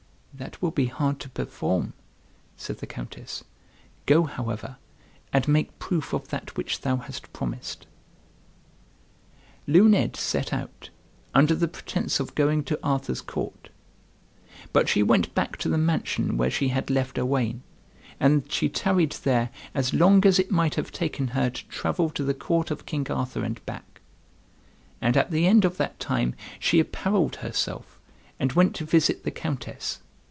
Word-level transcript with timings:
"That 0.33 0.59
will 0.61 0.71
be 0.71 0.85
hard 0.87 1.19
to 1.19 1.29
perform," 1.29 1.93
said 2.57 2.77
the 2.79 2.87
Countess. 2.87 3.43
"Go, 4.05 4.23
however, 4.23 4.77
and 5.33 5.45
make 5.47 5.77
proof 5.77 6.13
of 6.13 6.29
that 6.29 6.55
which 6.57 6.81
thou 6.81 6.97
hast 6.97 7.31
promised," 7.33 7.85
Luned 9.67 10.15
set 10.15 10.51
out 10.53 10.89
under 11.35 11.53
the 11.53 11.67
pretence 11.67 12.19
of 12.21 12.33
going 12.33 12.63
to 12.63 12.79
Arthur's 12.81 13.21
court; 13.21 13.69
but 14.73 14.87
she 14.89 15.03
went 15.03 15.35
back 15.35 15.57
to 15.57 15.69
the 15.69 15.77
mansion 15.77 16.37
where 16.37 16.49
she 16.49 16.69
had 16.69 16.89
left 16.89 17.19
Owain, 17.19 17.61
and 18.19 18.49
she 18.51 18.67
tarried 18.69 19.11
there 19.23 19.49
as 19.75 19.93
long 19.93 20.25
as 20.25 20.39
it 20.39 20.49
might 20.49 20.73
have 20.75 20.91
taken 20.93 21.27
her 21.29 21.49
to 21.51 21.67
travel 21.67 22.09
to 22.09 22.23
the 22.23 22.33
court 22.33 22.71
of 22.71 22.85
King 22.87 23.05
Arthur 23.11 23.43
and 23.43 23.63
back. 23.65 23.99
And 25.01 25.17
at 25.17 25.29
the 25.29 25.45
end 25.45 25.65
of 25.65 25.75
that 25.77 25.99
time 25.99 26.35
she 26.57 26.79
apparelled 26.79 27.35
herself, 27.37 27.99
and 28.39 28.53
went 28.53 28.73
to 28.77 28.85
visit 28.85 29.23
the 29.23 29.31
Countess. 29.31 29.99